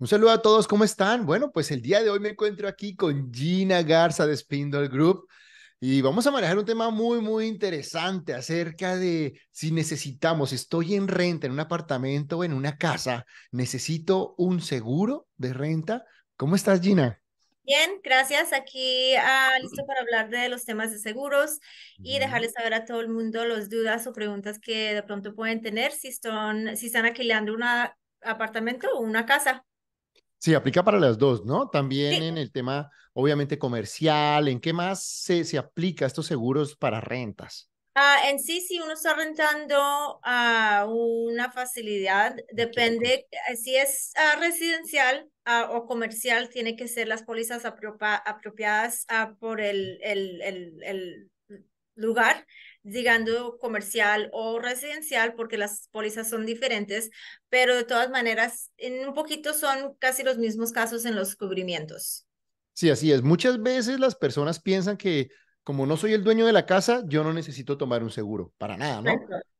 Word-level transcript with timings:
Un 0.00 0.08
saludo 0.08 0.30
a 0.30 0.40
todos, 0.40 0.66
¿cómo 0.66 0.84
están? 0.84 1.26
Bueno, 1.26 1.52
pues 1.52 1.70
el 1.70 1.82
día 1.82 2.02
de 2.02 2.08
hoy 2.08 2.20
me 2.20 2.30
encuentro 2.30 2.66
aquí 2.66 2.96
con 2.96 3.30
Gina 3.34 3.82
Garza 3.82 4.26
de 4.26 4.34
Spindle 4.34 4.88
Group 4.88 5.28
y 5.78 6.00
vamos 6.00 6.26
a 6.26 6.30
manejar 6.30 6.56
un 6.56 6.64
tema 6.64 6.88
muy, 6.88 7.20
muy 7.20 7.44
interesante 7.44 8.32
acerca 8.32 8.96
de 8.96 9.38
si 9.50 9.72
necesitamos, 9.72 10.54
estoy 10.54 10.94
en 10.94 11.06
renta 11.06 11.46
en 11.46 11.52
un 11.52 11.60
apartamento 11.60 12.38
o 12.38 12.44
en 12.44 12.54
una 12.54 12.78
casa, 12.78 13.26
necesito 13.50 14.34
un 14.38 14.62
seguro 14.62 15.28
de 15.36 15.52
renta. 15.52 16.06
¿Cómo 16.34 16.56
estás, 16.56 16.80
Gina? 16.80 17.20
Bien, 17.64 18.00
gracias. 18.02 18.54
Aquí 18.54 19.14
ah, 19.16 19.58
listo 19.60 19.84
para 19.84 20.00
hablar 20.00 20.30
de 20.30 20.48
los 20.48 20.64
temas 20.64 20.92
de 20.92 20.98
seguros 20.98 21.60
y 21.98 22.18
dejarles 22.18 22.54
saber 22.54 22.72
a 22.72 22.86
todo 22.86 23.02
el 23.02 23.10
mundo 23.10 23.44
las 23.44 23.68
dudas 23.68 24.06
o 24.06 24.14
preguntas 24.14 24.58
que 24.60 24.94
de 24.94 25.02
pronto 25.02 25.34
pueden 25.34 25.60
tener 25.60 25.92
si, 25.92 26.10
son, 26.10 26.74
si 26.78 26.86
están 26.86 27.04
alquilando 27.04 27.52
un 27.52 27.64
apartamento 28.22 28.88
o 28.94 29.00
una 29.00 29.26
casa. 29.26 29.66
Sí, 30.40 30.54
aplica 30.54 30.82
para 30.82 30.98
las 30.98 31.18
dos, 31.18 31.44
¿no? 31.44 31.68
También 31.68 32.22
en 32.22 32.38
el 32.38 32.50
tema, 32.50 32.90
obviamente, 33.12 33.58
comercial, 33.58 34.48
¿en 34.48 34.58
qué 34.58 34.72
más 34.72 35.04
se, 35.04 35.44
se 35.44 35.58
aplica 35.58 36.06
estos 36.06 36.26
seguros 36.26 36.76
para 36.76 36.98
rentas? 36.98 37.70
Ah, 37.94 38.30
en 38.30 38.38
sí, 38.38 38.62
si 38.62 38.80
uno 38.80 38.94
está 38.94 39.14
rentando 39.14 39.76
a 40.22 40.86
una 40.88 41.52
facilidad, 41.52 42.36
depende, 42.52 43.26
eh, 43.50 43.56
si 43.56 43.76
es 43.76 44.12
ah, 44.16 44.36
residencial 44.40 45.28
ah, 45.44 45.68
o 45.72 45.86
comercial, 45.86 46.48
tiene 46.48 46.74
que 46.74 46.88
ser 46.88 47.06
las 47.08 47.22
pólizas 47.22 47.66
apropiadas 47.66 49.06
por 49.40 49.60
el, 49.60 49.98
el, 50.02 50.40
el, 50.40 50.82
el 50.84 51.30
lugar 51.96 52.46
digando 52.82 53.58
comercial 53.58 54.30
o 54.32 54.58
residencial, 54.58 55.34
porque 55.34 55.58
las 55.58 55.88
pólizas 55.90 56.28
son 56.30 56.46
diferentes, 56.46 57.10
pero 57.48 57.74
de 57.74 57.84
todas 57.84 58.10
maneras, 58.10 58.70
en 58.76 59.06
un 59.06 59.14
poquito 59.14 59.52
son 59.54 59.94
casi 59.98 60.22
los 60.22 60.38
mismos 60.38 60.72
casos 60.72 61.04
en 61.04 61.14
los 61.14 61.36
cubrimientos. 61.36 62.26
Sí, 62.72 62.88
así 62.88 63.12
es. 63.12 63.22
Muchas 63.22 63.62
veces 63.62 64.00
las 64.00 64.14
personas 64.14 64.60
piensan 64.60 64.96
que 64.96 65.30
como 65.62 65.86
no 65.86 65.96
soy 65.96 66.14
el 66.14 66.24
dueño 66.24 66.46
de 66.46 66.52
la 66.52 66.66
casa, 66.66 67.02
yo 67.06 67.22
no 67.22 67.32
necesito 67.32 67.76
tomar 67.76 68.02
un 68.02 68.10
seguro, 68.10 68.52
para 68.58 68.76
nada, 68.76 69.02
¿no? 69.02 69.12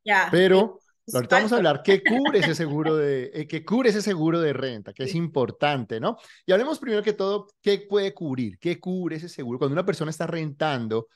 Ya. 0.04 0.28
Pero 0.30 0.80
ahorita 1.12 1.36
vamos 1.36 1.52
a 1.52 1.56
hablar 1.56 1.82
qué 1.84 2.02
cubre 2.02 2.38
ese 2.40 2.54
seguro 2.54 2.96
de, 2.96 3.30
eh, 3.34 3.46
qué 3.46 3.64
cubre 3.64 3.90
ese 3.90 4.02
seguro 4.02 4.40
de 4.40 4.52
renta, 4.52 4.92
que 4.92 5.04
es 5.04 5.14
importante, 5.14 6.00
¿no? 6.00 6.16
Y 6.46 6.52
hablemos 6.52 6.78
primero 6.78 7.02
que 7.02 7.12
todo, 7.12 7.48
¿qué 7.60 7.86
puede 7.88 8.14
cubrir? 8.14 8.58
¿Qué 8.58 8.80
cubre 8.80 9.16
ese 9.16 9.28
seguro? 9.28 9.58
Cuando 9.58 9.74
una 9.74 9.86
persona 9.86 10.10
está 10.10 10.26
rentando, 10.26 11.08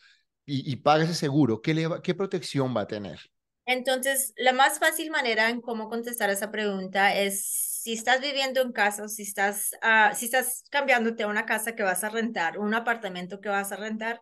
y, 0.47 0.77
paga 0.77 1.05
ese 1.05 1.14
seguro, 1.14 1.62
¿qué, 1.62 1.75
le 1.75 1.89
¿qué 2.03 2.14
protección 2.14 2.77
va 2.77 2.83
a 2.83 2.87
tener? 2.87 3.19
Entonces, 3.67 4.34
la 4.37 4.53
más 4.53 4.78
fácil 4.78 5.11
manera 5.11 5.48
en 5.48 5.61
cómo 5.61 5.89
contestar 5.89 6.28
esa 6.31 6.51
pregunta 6.51 7.14
es 7.14 7.75
si 7.84 7.92
estás 7.95 8.20
viviendo 8.20 8.61
en 8.61 8.73
casa, 8.73 9.09
si 9.09 9.23
estás, 9.23 9.73
uh, 9.83 10.14
si 10.14 10.27
estás 10.27 10.64
cambiándote 10.70 11.23
a 11.23 11.28
una 11.28 11.47
casa 11.47 11.75
que 11.75 11.83
vas 11.83 12.05
a 12.05 12.11
rentar, 12.11 12.59
un 12.59 12.75
apartamento 12.75 13.41
que 13.41 13.48
vas 13.48 13.73
a 13.73 13.77
rentar, 13.77 14.20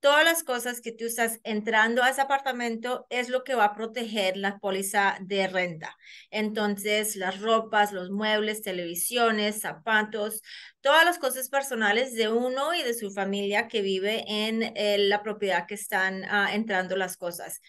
todas 0.00 0.24
las 0.24 0.42
cosas 0.42 0.80
que 0.80 0.92
tú 0.92 1.06
estás 1.06 1.40
entrando 1.44 2.02
a 2.02 2.10
ese 2.10 2.20
apartamento 2.20 3.06
es 3.10 3.28
lo 3.28 3.44
que 3.44 3.54
va 3.54 3.66
a 3.66 3.74
proteger 3.74 4.36
la 4.36 4.58
póliza 4.58 5.16
de 5.20 5.48
renta. 5.48 5.96
Entonces, 6.30 7.16
las 7.16 7.40
ropas, 7.40 7.92
los 7.92 8.10
muebles, 8.10 8.62
televisiones, 8.62 9.60
zapatos, 9.60 10.42
todas 10.80 11.04
las 11.04 11.18
cosas 11.18 11.48
personales 11.48 12.14
de 12.14 12.28
uno 12.28 12.74
y 12.74 12.82
de 12.82 12.94
su 12.94 13.10
familia 13.10 13.68
que 13.68 13.82
vive 13.82 14.24
en 14.28 14.62
eh, 14.76 14.98
la 14.98 15.22
propiedad 15.22 15.66
que 15.66 15.74
están 15.74 16.24
ah, 16.24 16.54
entrando 16.54 16.96
las 16.96 17.16
cosas. 17.16 17.60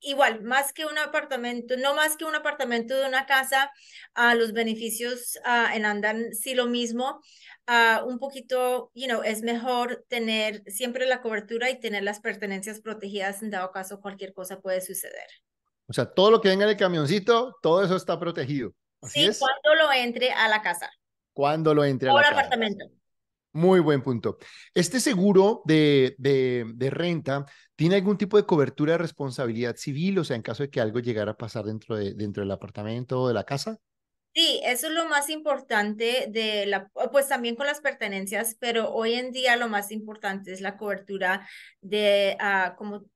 Igual, 0.00 0.42
más 0.42 0.72
que 0.72 0.86
un 0.86 0.98
apartamento, 0.98 1.76
no 1.76 1.94
más 1.94 2.16
que 2.16 2.24
un 2.24 2.34
apartamento 2.34 2.96
de 2.96 3.06
una 3.06 3.26
casa, 3.26 3.70
uh, 4.16 4.36
los 4.36 4.52
beneficios 4.52 5.38
uh, 5.44 5.74
en 5.74 5.84
andan 5.84 6.32
sí 6.32 6.54
lo 6.54 6.66
mismo, 6.66 7.20
un 8.06 8.18
poquito, 8.18 8.90
you 8.94 9.06
know, 9.06 9.22
es 9.22 9.42
mejor 9.42 10.04
tener 10.08 10.62
siempre 10.66 11.06
la 11.06 11.20
cobertura 11.20 11.68
y 11.68 11.80
tener 11.80 12.04
las 12.04 12.20
pertenencias 12.20 12.80
protegidas 12.80 13.42
en 13.42 13.50
dado 13.50 13.72
caso 13.72 14.00
cualquier 14.00 14.32
cosa 14.32 14.60
puede 14.60 14.80
suceder. 14.80 15.26
O 15.88 15.92
sea, 15.92 16.12
todo 16.12 16.30
lo 16.30 16.40
que 16.40 16.48
venga 16.48 16.64
en 16.64 16.70
el 16.70 16.76
camioncito, 16.76 17.56
todo 17.62 17.84
eso 17.84 17.96
está 17.96 18.18
protegido. 18.18 18.72
sí, 19.02 19.28
cuando 19.38 19.74
lo 19.82 19.92
entre 19.92 20.32
a 20.32 20.48
la 20.48 20.62
casa. 20.62 20.90
Cuando 21.32 21.74
lo 21.74 21.84
entre 21.84 22.08
a 22.08 22.14
la 22.14 22.22
casa. 22.22 22.32
apartamento. 22.34 22.86
Muy 23.52 23.80
buen 23.80 24.02
punto. 24.02 24.36
¿Este 24.74 25.00
seguro 25.00 25.62
de, 25.64 26.14
de, 26.18 26.66
de, 26.74 26.90
renta 26.90 27.46
tiene 27.76 27.96
algún 27.96 28.18
tipo 28.18 28.36
de 28.36 28.46
cobertura 28.46 28.92
de 28.92 28.98
responsabilidad 28.98 29.76
civil? 29.76 30.18
O 30.18 30.24
sea, 30.24 30.36
en 30.36 30.42
caso 30.42 30.62
de 30.62 30.70
que 30.70 30.80
algo 30.80 31.00
llegara 31.00 31.32
a 31.32 31.36
pasar 31.36 31.64
dentro, 31.64 31.96
de, 31.96 32.14
dentro 32.14 32.42
del 32.42 32.50
apartamento 32.50 33.20
o 33.20 33.28
de 33.28 33.34
la 33.34 33.44
casa. 33.44 33.78
Sí, 34.34 34.60
eso 34.64 34.88
es 34.88 34.92
lo 34.92 35.08
más 35.08 35.30
importante 35.30 36.26
de 36.28 36.66
la, 36.66 36.90
pues 37.10 37.26
también 37.26 37.56
con 37.56 37.66
las 37.66 37.80
pertenencias, 37.80 38.54
pero 38.60 38.92
hoy 38.92 39.14
en 39.14 39.32
día 39.32 39.56
lo 39.56 39.66
más 39.66 39.90
importante 39.90 40.52
es 40.52 40.60
la 40.60 40.76
cobertura 40.76 41.48
de, 41.80 42.36
uh, 42.38 42.76
como, 42.76 43.06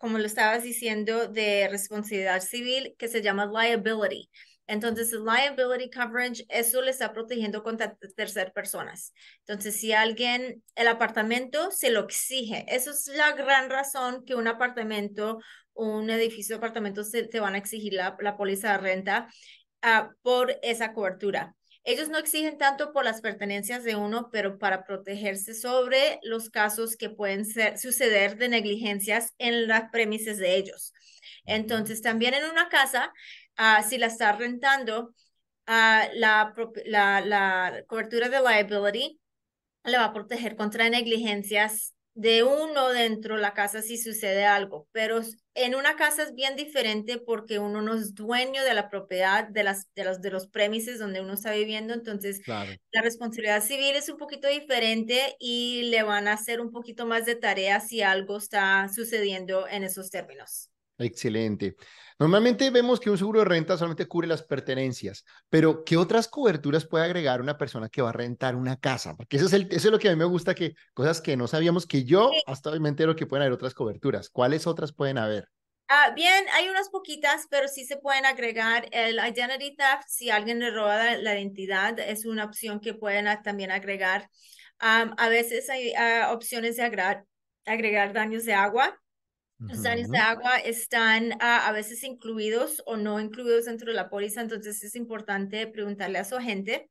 como 0.00 0.18
lo 0.18 0.26
estabas 0.26 0.64
diciendo, 0.64 1.28
de 1.28 1.68
responsabilidad 1.70 2.40
civil 2.40 2.96
que 2.98 3.06
se 3.06 3.22
llama 3.22 3.46
liability. 3.46 4.28
Entonces, 4.66 5.12
el 5.12 5.24
liability 5.24 5.90
coverage, 5.90 6.44
eso 6.48 6.82
le 6.82 6.90
está 6.90 7.12
protegiendo 7.12 7.62
contra 7.62 7.96
terceras 8.16 8.52
personas. 8.52 9.12
Entonces, 9.40 9.76
si 9.78 9.92
alguien, 9.92 10.62
el 10.74 10.88
apartamento 10.88 11.70
se 11.70 11.90
lo 11.90 12.00
exige, 12.00 12.64
eso 12.68 12.90
es 12.90 13.06
la 13.08 13.32
gran 13.32 13.70
razón 13.70 14.24
que 14.24 14.34
un 14.34 14.48
apartamento, 14.48 15.38
un 15.72 16.10
edificio 16.10 16.56
de 16.56 16.58
apartamentos 16.58 17.10
se, 17.10 17.24
te 17.24 17.40
van 17.40 17.54
a 17.54 17.58
exigir 17.58 17.92
la, 17.92 18.16
la 18.20 18.36
póliza 18.36 18.72
de 18.72 18.78
renta 18.78 19.28
por 20.22 20.58
esa 20.62 20.92
cobertura. 20.92 21.54
Ellos 21.84 22.08
no 22.08 22.18
exigen 22.18 22.58
tanto 22.58 22.92
por 22.92 23.04
las 23.04 23.20
pertenencias 23.20 23.84
de 23.84 23.94
uno, 23.94 24.28
pero 24.32 24.58
para 24.58 24.84
protegerse 24.84 25.54
sobre 25.54 26.18
los 26.24 26.50
casos 26.50 26.96
que 26.96 27.10
pueden 27.10 27.44
ser, 27.44 27.78
suceder 27.78 28.38
de 28.38 28.48
negligencias 28.48 29.34
en 29.38 29.68
las 29.68 29.90
premisas 29.92 30.38
de 30.38 30.56
ellos. 30.56 30.92
Entonces, 31.44 32.02
también 32.02 32.34
en 32.34 32.50
una 32.50 32.68
casa, 32.68 33.12
uh, 33.58 33.82
si 33.88 33.98
la 33.98 34.06
está 34.06 34.32
rentando, 34.32 35.14
uh, 35.66 36.04
la, 36.14 36.54
la, 36.84 37.20
la 37.20 37.84
cobertura 37.86 38.28
de 38.28 38.40
liability 38.40 39.20
le 39.84 39.98
va 39.98 40.06
a 40.06 40.12
proteger 40.12 40.56
contra 40.56 40.88
negligencias 40.90 41.94
de 42.16 42.42
uno 42.44 42.88
dentro 42.88 43.36
de 43.36 43.42
la 43.42 43.52
casa 43.52 43.82
si 43.82 43.98
sucede 43.98 44.46
algo, 44.46 44.88
pero 44.90 45.20
en 45.52 45.74
una 45.74 45.96
casa 45.96 46.22
es 46.22 46.34
bien 46.34 46.56
diferente 46.56 47.18
porque 47.18 47.58
uno 47.58 47.82
no 47.82 47.94
es 47.94 48.14
dueño 48.14 48.64
de 48.64 48.72
la 48.72 48.88
propiedad 48.88 49.46
de 49.48 49.62
las 49.62 49.92
de 49.94 50.04
los 50.04 50.22
de 50.22 50.30
los 50.30 50.46
premises 50.48 50.98
donde 50.98 51.20
uno 51.20 51.34
está 51.34 51.52
viviendo, 51.52 51.92
entonces 51.92 52.40
la 52.90 53.02
responsabilidad 53.02 53.62
civil 53.62 53.96
es 53.96 54.08
un 54.08 54.16
poquito 54.16 54.48
diferente 54.48 55.36
y 55.38 55.82
le 55.90 56.02
van 56.04 56.26
a 56.26 56.32
hacer 56.32 56.62
un 56.62 56.72
poquito 56.72 57.04
más 57.04 57.26
de 57.26 57.34
tarea 57.34 57.80
si 57.80 58.00
algo 58.00 58.38
está 58.38 58.88
sucediendo 58.88 59.68
en 59.68 59.84
esos 59.84 60.08
términos. 60.08 60.70
Excelente. 60.98 61.76
Normalmente 62.18 62.70
vemos 62.70 62.98
que 62.98 63.10
un 63.10 63.18
seguro 63.18 63.40
de 63.40 63.44
renta 63.44 63.76
solamente 63.76 64.06
cubre 64.06 64.26
las 64.26 64.42
pertenencias, 64.42 65.24
pero 65.50 65.84
¿qué 65.84 65.98
otras 65.98 66.28
coberturas 66.28 66.86
puede 66.86 67.04
agregar 67.04 67.42
una 67.42 67.58
persona 67.58 67.90
que 67.90 68.00
va 68.00 68.08
a 68.08 68.12
rentar 68.12 68.56
una 68.56 68.76
casa? 68.76 69.14
Porque 69.14 69.36
eso 69.36 69.46
es, 69.46 69.52
el, 69.52 69.64
eso 69.70 69.88
es 69.88 69.92
lo 69.92 69.98
que 69.98 70.08
a 70.08 70.12
mí 70.12 70.16
me 70.16 70.24
gusta, 70.24 70.54
que 70.54 70.74
cosas 70.94 71.20
que 71.20 71.36
no 71.36 71.46
sabíamos 71.46 71.86
que 71.86 72.04
yo 72.04 72.30
hasta 72.46 72.70
hoy 72.70 72.80
me 72.80 72.88
entero 72.88 73.14
que 73.14 73.26
pueden 73.26 73.42
haber 73.42 73.52
otras 73.52 73.74
coberturas. 73.74 74.30
¿Cuáles 74.30 74.66
otras 74.66 74.92
pueden 74.94 75.18
haber? 75.18 75.50
Ah, 75.88 76.12
bien, 76.16 76.46
hay 76.54 76.68
unas 76.68 76.88
poquitas, 76.88 77.46
pero 77.50 77.68
sí 77.68 77.84
se 77.84 77.98
pueden 77.98 78.24
agregar. 78.24 78.88
El 78.90 79.18
identity 79.18 79.76
theft, 79.76 80.04
si 80.08 80.30
alguien 80.30 80.58
le 80.58 80.70
roba 80.70 81.16
la, 81.16 81.34
identidad, 81.34 81.98
es 81.98 82.24
una 82.24 82.44
opción 82.44 82.80
que 82.80 82.94
pueden 82.94 83.26
también 83.42 83.70
agregar. 83.70 84.30
a 84.78 85.28
veces 85.28 85.68
hay 85.68 85.92
ah, 85.94 86.30
opciones 86.32 86.76
de 86.76 86.84
agregar, 86.84 87.24
agregar 87.66 88.14
daños 88.14 88.46
de 88.46 88.54
agua 88.54 88.98
los 89.58 89.82
daños 89.82 90.10
de 90.10 90.18
agua 90.18 90.58
están 90.58 91.32
a 91.40 91.72
veces 91.72 92.02
incluidos 92.02 92.82
o 92.86 92.96
no 92.96 93.20
incluidos 93.20 93.64
dentro 93.64 93.88
de 93.88 93.96
la 93.96 94.10
póliza, 94.10 94.40
entonces 94.40 94.82
es 94.84 94.94
importante 94.94 95.66
preguntarle 95.66 96.18
a 96.18 96.24
su 96.24 96.36
agente 96.36 96.90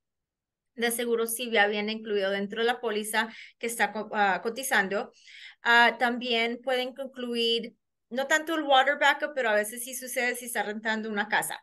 de 0.75 0.91
seguro 0.91 1.25
si 1.25 1.50
ya 1.51 1.67
viene 1.67 1.94
incluido 1.94 2.31
dentro 2.31 2.62
de 2.62 2.67
la 2.67 2.79
póliza 2.79 3.29
que 3.57 3.67
está 3.67 3.94
ah, 4.13 4.41
cotizando. 4.44 5.12
Ah, 5.63 5.95
también 5.97 6.59
pueden 6.62 6.94
incluir, 6.97 7.75
no 8.09 8.27
tanto 8.27 8.56
el 8.56 8.63
water 8.63 8.97
backup, 9.00 9.33
pero 9.33 9.50
a 9.50 9.56
veces 9.56 9.83
sí 9.83 9.95
sucede 9.95 10.35
si 10.35 10.45
está 10.45 10.63
rentando 10.63 11.09
una 11.09 11.27
casa. 11.27 11.59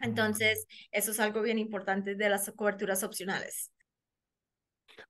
Entonces, 0.00 0.66
eso 0.92 1.10
es 1.10 1.20
algo 1.20 1.42
bien 1.42 1.58
importante 1.58 2.14
de 2.14 2.28
las 2.28 2.50
coberturas 2.52 3.02
opcionales. 3.02 3.72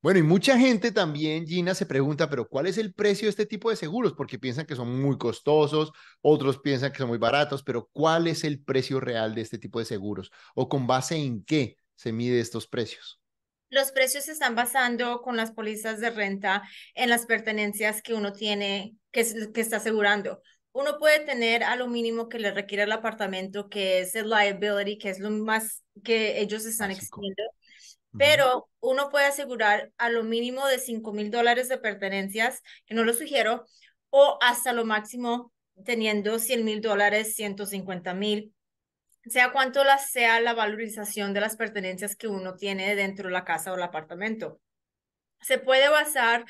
Bueno, 0.02 0.20
y 0.20 0.22
mucha 0.22 0.58
gente 0.58 0.92
también, 0.92 1.46
Gina, 1.46 1.74
se 1.74 1.86
pregunta, 1.86 2.28
pero 2.30 2.48
¿cuál 2.48 2.66
es 2.66 2.78
el 2.78 2.94
precio 2.94 3.26
de 3.26 3.30
este 3.30 3.46
tipo 3.46 3.70
de 3.70 3.76
seguros? 3.76 4.14
Porque 4.14 4.38
piensan 4.38 4.66
que 4.66 4.76
son 4.76 5.00
muy 5.00 5.18
costosos, 5.18 5.92
otros 6.20 6.58
piensan 6.58 6.92
que 6.92 6.98
son 6.98 7.08
muy 7.08 7.18
baratos, 7.18 7.62
pero 7.62 7.88
¿cuál 7.92 8.26
es 8.26 8.44
el 8.44 8.62
precio 8.62 9.00
real 9.00 9.34
de 9.34 9.42
este 9.42 9.58
tipo 9.58 9.78
de 9.78 9.84
seguros? 9.84 10.30
¿O 10.54 10.68
con 10.68 10.86
base 10.86 11.16
en 11.16 11.44
qué 11.44 11.76
se 11.96 12.12
mide 12.12 12.40
estos 12.40 12.66
precios? 12.66 13.20
Los 13.70 13.92
precios 13.92 14.24
se 14.24 14.32
están 14.32 14.54
basando 14.54 15.20
con 15.20 15.36
las 15.36 15.52
pólizas 15.52 16.00
de 16.00 16.10
renta 16.10 16.62
en 16.94 17.10
las 17.10 17.26
pertenencias 17.26 18.00
que 18.00 18.14
uno 18.14 18.32
tiene, 18.32 18.96
que, 19.12 19.26
que 19.52 19.60
está 19.60 19.76
asegurando 19.76 20.40
uno 20.78 20.98
puede 20.98 21.20
tener 21.20 21.64
a 21.64 21.76
lo 21.76 21.88
mínimo 21.88 22.28
que 22.28 22.38
le 22.38 22.52
requiere 22.52 22.84
el 22.84 22.92
apartamento, 22.92 23.68
que 23.68 24.00
es 24.00 24.14
el 24.14 24.30
liability, 24.30 24.98
que 24.98 25.10
es 25.10 25.18
lo 25.18 25.30
más 25.30 25.82
que 26.04 26.40
ellos 26.40 26.64
están 26.66 26.90
exigiendo. 26.90 27.42
Pero 28.18 28.68
uno 28.80 29.08
puede 29.08 29.26
asegurar 29.26 29.92
a 29.96 30.10
lo 30.10 30.24
mínimo 30.24 30.66
de 30.66 30.78
5 30.78 31.12
mil 31.12 31.30
dólares 31.30 31.68
de 31.68 31.78
pertenencias, 31.78 32.62
que 32.86 32.94
no 32.94 33.04
lo 33.04 33.14
sugiero, 33.14 33.64
o 34.10 34.38
hasta 34.42 34.72
lo 34.72 34.84
máximo 34.84 35.52
teniendo 35.84 36.38
100 36.38 36.64
mil 36.64 36.80
dólares, 36.80 37.34
150 37.34 38.14
mil, 38.14 38.52
sea 39.26 39.52
cuánto 39.52 39.84
la, 39.84 39.98
sea 39.98 40.40
la 40.40 40.54
valorización 40.54 41.32
de 41.32 41.40
las 41.40 41.56
pertenencias 41.56 42.16
que 42.16 42.28
uno 42.28 42.56
tiene 42.56 42.94
dentro 42.96 43.28
de 43.28 43.32
la 43.32 43.44
casa 43.44 43.72
o 43.72 43.76
el 43.76 43.82
apartamento. 43.82 44.60
Se 45.40 45.58
puede 45.58 45.88
basar 45.88 46.44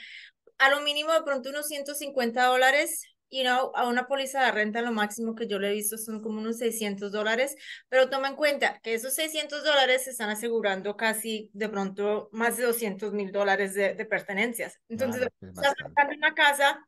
a 0.59 0.71
lo 0.71 0.81
mínimo 0.81 1.13
de 1.13 1.23
pronto 1.23 1.51
unos 1.51 1.67
150 1.67 2.45
dólares 2.47 3.03
you 3.31 3.43
know, 3.43 3.73
a 3.75 3.87
una 3.87 4.07
póliza 4.07 4.45
de 4.45 4.53
renta 4.53 4.83
lo 4.83 4.93
máximo 4.93 5.35
que 5.35 5.47
yo 5.47 5.59
le 5.59 5.71
he 5.71 5.75
visto 5.75 5.99
son 5.99 6.23
como 6.23 6.39
unos 6.39 6.59
600 6.59 7.13
dólares, 7.13 7.57
pero 7.89 8.09
toma 8.09 8.29
en 8.29 8.37
cuenta 8.37 8.81
que 8.81 8.95
esos 8.95 9.15
600 9.15 9.65
dólares 9.65 10.05
se 10.05 10.11
están 10.11 10.31
asegurando 10.31 10.97
casi 10.97 11.51
de 11.53 11.69
pronto 11.69 12.29
más 12.33 12.57
de 12.57 12.65
200 12.65 13.13
mil 13.13 13.33
dólares 13.33 13.75
de, 13.75 13.95
pertenencias. 14.09 14.81
Entonces, 14.89 15.29
estás 15.41 15.75
buscando 15.85 16.17
una 16.17 16.35
casa, 16.35 16.87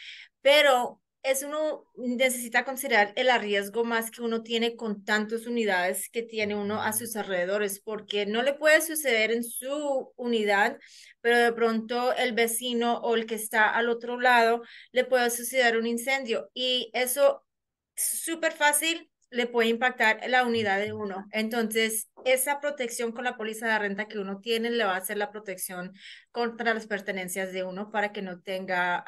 pero 0.41 1.01
es 1.25 1.41
uno 1.43 1.85
necesita 1.95 2.63
considerar 2.63 3.11
el 3.15 3.29
riesgo 3.41 3.83
más 3.83 4.11
que 4.11 4.21
uno 4.21 4.43
tiene 4.43 4.75
con 4.75 5.03
tantas 5.03 5.47
unidades 5.47 6.09
que 6.09 6.21
tiene 6.21 6.55
uno 6.55 6.81
a 6.81 6.93
sus 6.93 7.15
alrededores, 7.15 7.79
porque 7.79 8.27
no 8.27 8.43
le 8.43 8.53
puede 8.53 8.81
suceder 8.81 9.31
en 9.31 9.43
su 9.43 10.13
unidad, 10.15 10.77
pero 11.21 11.39
de 11.39 11.51
pronto 11.51 12.13
el 12.13 12.33
vecino 12.33 12.99
o 12.99 13.15
el 13.15 13.25
que 13.25 13.35
está 13.35 13.69
al 13.69 13.89
otro 13.89 14.19
lado 14.19 14.61
le 14.91 15.03
puede 15.03 15.31
suceder 15.31 15.77
un 15.77 15.87
incendio 15.87 16.49
y 16.53 16.91
eso 16.93 17.43
es 17.95 18.21
súper 18.23 18.51
fácil 18.53 19.09
le 19.31 19.47
puede 19.47 19.69
impactar 19.69 20.19
la 20.29 20.45
unidad 20.45 20.79
de 20.79 20.93
uno. 20.93 21.25
Entonces, 21.31 22.09
esa 22.23 22.59
protección 22.59 23.11
con 23.11 23.23
la 23.23 23.35
póliza 23.35 23.67
de 23.67 23.79
renta 23.79 24.07
que 24.07 24.19
uno 24.19 24.39
tiene 24.39 24.69
le 24.69 24.85
va 24.85 24.93
a 24.93 24.97
hacer 24.97 25.17
la 25.17 25.31
protección 25.31 25.93
contra 26.31 26.73
las 26.73 26.87
pertenencias 26.87 27.51
de 27.51 27.63
uno 27.63 27.91
para 27.91 28.11
que 28.11 28.21
no 28.21 28.41
tenga 28.41 29.03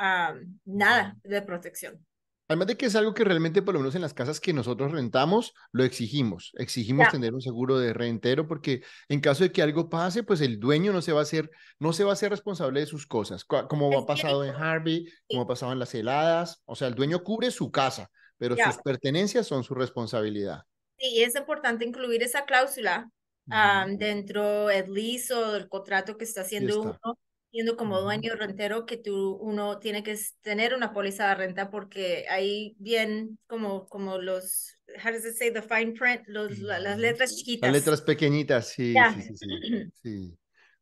nada 0.65 1.15
de 1.23 1.41
protección. 1.41 2.06
Además 2.47 2.67
de 2.67 2.77
que 2.77 2.85
es 2.85 2.95
algo 2.95 3.13
que 3.13 3.23
realmente, 3.23 3.61
por 3.61 3.73
lo 3.73 3.81
menos 3.81 3.95
en 3.95 4.01
las 4.01 4.13
casas 4.13 4.39
que 4.39 4.53
nosotros 4.53 4.91
rentamos, 4.91 5.53
lo 5.71 5.83
exigimos. 5.83 6.53
Exigimos 6.57 7.09
tener 7.09 7.33
un 7.33 7.41
seguro 7.41 7.77
de 7.77 7.91
rentero 7.91 8.47
porque 8.47 8.83
en 9.09 9.19
caso 9.19 9.43
de 9.43 9.51
que 9.51 9.61
algo 9.61 9.89
pase, 9.89 10.23
pues 10.23 10.39
el 10.39 10.59
dueño 10.59 10.93
no 10.93 11.01
se 11.01 11.11
va 11.11 11.19
a 11.19 11.23
hacer, 11.23 11.51
no 11.79 11.91
se 11.91 12.05
va 12.05 12.13
a 12.13 12.15
ser 12.15 12.31
responsable 12.31 12.79
de 12.79 12.85
sus 12.85 13.05
cosas, 13.05 13.43
como 13.43 13.99
ha 13.99 14.05
pasado 14.05 14.45
en 14.45 14.55
Harvey, 14.55 15.07
como 15.27 15.41
ha 15.41 15.47
pasado 15.47 15.73
en 15.73 15.79
las 15.79 15.93
heladas. 15.93 16.61
O 16.65 16.75
sea, 16.75 16.87
el 16.87 16.95
dueño 16.95 17.23
cubre 17.23 17.51
su 17.51 17.69
casa, 17.69 18.09
pero 18.37 18.55
sus 18.55 18.77
pertenencias 18.77 19.45
son 19.45 19.63
su 19.63 19.75
responsabilidad. 19.75 20.63
Sí, 20.97 21.21
es 21.21 21.35
importante 21.35 21.85
incluir 21.85 22.23
esa 22.23 22.45
cláusula 22.45 23.11
dentro 23.97 24.67
del 24.67 24.93
lease 24.93 25.33
o 25.33 25.51
del 25.51 25.67
contrato 25.67 26.17
que 26.17 26.23
está 26.23 26.41
haciendo 26.41 26.81
uno 26.81 27.19
siendo 27.57 27.75
como 27.75 27.99
dueño 28.01 28.35
rentero 28.35 28.85
que 28.85 28.97
tú 28.97 29.31
uno 29.41 29.79
tiene 29.79 30.03
que 30.03 30.15
tener 30.43 30.75
una 30.75 30.93
póliza 30.93 31.29
de 31.29 31.33
renta 31.33 31.71
porque 31.71 32.27
ahí 32.29 32.75
bien 32.77 33.39
como 33.47 33.87
como 33.87 34.19
los 34.19 34.77
how 35.03 35.11
does 35.11 35.25
it 35.25 35.33
say 35.33 35.51
the 35.51 35.63
fine 35.63 35.93
print 35.93 36.21
los 36.27 36.59
las 36.59 36.99
letras 36.99 37.35
chiquitas 37.35 37.71
las 37.71 37.79
letras 37.79 38.01
pequeñitas 38.03 38.67
sí 38.67 38.93
sí 39.15 39.21
sí, 39.23 39.35
sí, 39.39 39.91
sí. 40.03 40.37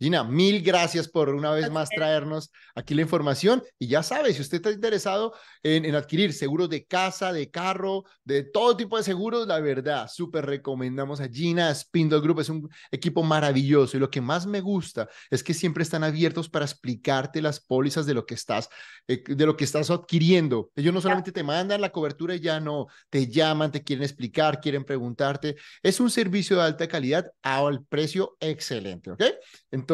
Gina, 0.00 0.22
mil 0.22 0.62
gracias 0.62 1.08
por 1.08 1.30
una 1.30 1.50
vez 1.50 1.70
más 1.70 1.88
traernos 1.88 2.52
aquí 2.74 2.94
la 2.94 3.02
información. 3.02 3.64
Y 3.78 3.88
ya 3.88 4.02
sabe, 4.02 4.32
si 4.32 4.42
usted 4.42 4.58
está 4.58 4.70
interesado 4.70 5.34
en, 5.62 5.84
en, 5.84 5.96
adquirir 5.96 6.32
seguros 6.32 6.68
de 6.68 6.84
casa, 6.86 7.32
de 7.32 7.50
carro, 7.50 8.04
de 8.22 8.44
todo 8.44 8.76
tipo 8.76 8.96
de 8.96 9.02
seguros, 9.02 9.48
la 9.48 9.58
verdad, 9.58 10.08
súper 10.08 10.46
recomendamos 10.46 11.20
a 11.20 11.28
Gina 11.28 11.74
Spindle 11.74 12.20
Group. 12.20 12.40
Es 12.40 12.48
un 12.48 12.68
equipo 12.92 13.24
maravilloso. 13.24 13.96
Y 13.96 14.00
lo 14.00 14.08
que 14.10 14.20
más 14.20 14.46
me 14.46 14.60
gusta 14.60 15.08
es 15.30 15.42
que 15.42 15.52
siempre 15.52 15.82
están 15.82 16.04
abiertos 16.04 16.48
para 16.48 16.64
explicarte 16.64 17.42
las 17.42 17.58
pólizas 17.58 18.06
de 18.06 18.14
lo 18.14 18.24
que 18.24 18.34
estás, 18.34 18.68
eh, 19.08 19.24
de 19.26 19.46
lo 19.46 19.56
que 19.56 19.64
estás 19.64 19.90
adquiriendo. 19.90 20.70
Ellos 20.76 20.94
no 20.94 21.00
solamente 21.00 21.32
te 21.32 21.42
mandan 21.42 21.80
la 21.80 21.90
cobertura 21.90 22.36
y 22.36 22.40
ya 22.40 22.60
no, 22.60 22.86
te 23.10 23.26
llaman, 23.26 23.72
te 23.72 23.82
quieren 23.82 24.04
explicar, 24.04 24.60
quieren 24.60 24.84
preguntarte. 24.84 25.56
Es 25.82 25.98
un 25.98 26.10
servicio 26.10 26.56
de 26.56 26.62
alta 26.62 26.86
calidad 26.86 27.32
al 27.42 27.84
precio 27.84 28.36
excelente, 28.38 29.10
¿ok? 29.10 29.22
Entonces, 29.70 29.87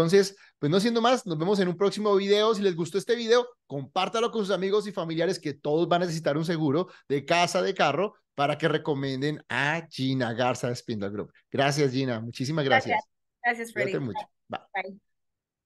pues 0.58 0.70
no 0.70 0.80
siendo 0.80 1.00
más, 1.00 1.26
nos 1.26 1.38
vemos 1.38 1.58
en 1.60 1.68
un 1.68 1.76
próximo 1.76 2.14
video. 2.16 2.54
Si 2.54 2.62
les 2.62 2.76
gustó 2.76 2.98
este 2.98 3.14
video, 3.14 3.46
compártalo 3.66 4.30
con 4.30 4.44
sus 4.44 4.54
amigos 4.54 4.86
y 4.86 4.92
familiares 4.92 5.38
que 5.38 5.54
todos 5.54 5.88
van 5.88 6.02
a 6.02 6.04
necesitar 6.06 6.36
un 6.36 6.44
seguro 6.44 6.88
de 7.08 7.24
casa, 7.24 7.62
de 7.62 7.74
carro, 7.74 8.14
para 8.34 8.58
que 8.58 8.68
recomienden 8.68 9.42
a 9.48 9.86
Gina 9.90 10.32
Garza 10.32 10.68
de 10.68 10.76
Spindle 10.76 11.10
Group. 11.10 11.32
Gracias, 11.50 11.92
Gina. 11.92 12.20
Muchísimas 12.20 12.64
gracias. 12.64 13.00
Gracias, 13.42 13.72
gracias 13.72 13.72
Freddy. 13.72 14.04
mucho. 14.04 14.28
Bye. 14.48 15.00